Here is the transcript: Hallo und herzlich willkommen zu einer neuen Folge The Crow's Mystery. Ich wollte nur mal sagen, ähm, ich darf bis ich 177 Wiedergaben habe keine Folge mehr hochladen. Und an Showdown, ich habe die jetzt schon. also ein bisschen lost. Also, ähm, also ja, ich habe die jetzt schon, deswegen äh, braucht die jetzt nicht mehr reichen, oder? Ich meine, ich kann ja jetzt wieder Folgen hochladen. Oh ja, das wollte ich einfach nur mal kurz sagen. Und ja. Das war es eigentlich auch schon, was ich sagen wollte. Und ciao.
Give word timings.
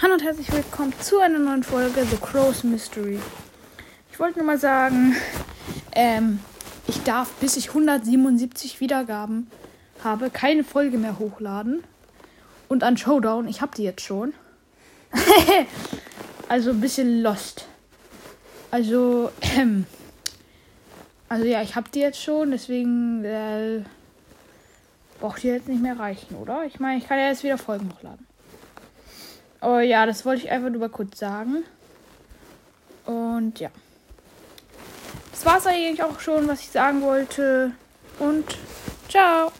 Hallo 0.00 0.14
und 0.14 0.22
herzlich 0.22 0.52
willkommen 0.52 0.92
zu 1.00 1.18
einer 1.18 1.40
neuen 1.40 1.64
Folge 1.64 2.04
The 2.04 2.18
Crow's 2.18 2.62
Mystery. 2.62 3.18
Ich 4.12 4.20
wollte 4.20 4.38
nur 4.38 4.46
mal 4.46 4.56
sagen, 4.56 5.16
ähm, 5.90 6.38
ich 6.86 7.02
darf 7.02 7.32
bis 7.40 7.56
ich 7.56 7.70
177 7.70 8.78
Wiedergaben 8.78 9.50
habe 10.04 10.30
keine 10.30 10.62
Folge 10.62 10.98
mehr 10.98 11.18
hochladen. 11.18 11.82
Und 12.68 12.84
an 12.84 12.96
Showdown, 12.96 13.48
ich 13.48 13.60
habe 13.60 13.74
die 13.76 13.82
jetzt 13.82 14.02
schon. 14.02 14.34
also 16.48 16.70
ein 16.70 16.80
bisschen 16.80 17.20
lost. 17.20 17.66
Also, 18.70 19.32
ähm, 19.56 19.84
also 21.28 21.44
ja, 21.44 21.60
ich 21.60 21.74
habe 21.74 21.90
die 21.92 21.98
jetzt 21.98 22.22
schon, 22.22 22.52
deswegen 22.52 23.24
äh, 23.24 23.82
braucht 25.18 25.42
die 25.42 25.48
jetzt 25.48 25.66
nicht 25.66 25.82
mehr 25.82 25.98
reichen, 25.98 26.36
oder? 26.36 26.64
Ich 26.66 26.78
meine, 26.78 26.98
ich 26.98 27.08
kann 27.08 27.18
ja 27.18 27.30
jetzt 27.30 27.42
wieder 27.42 27.58
Folgen 27.58 27.90
hochladen. 27.92 28.28
Oh 29.60 29.78
ja, 29.78 30.06
das 30.06 30.24
wollte 30.24 30.44
ich 30.44 30.50
einfach 30.50 30.70
nur 30.70 30.80
mal 30.80 30.88
kurz 30.88 31.18
sagen. 31.18 31.64
Und 33.06 33.58
ja. 33.58 33.70
Das 35.32 35.46
war 35.46 35.58
es 35.58 35.66
eigentlich 35.66 36.02
auch 36.02 36.20
schon, 36.20 36.46
was 36.48 36.60
ich 36.60 36.70
sagen 36.70 37.02
wollte. 37.02 37.72
Und 38.18 38.56
ciao. 39.08 39.52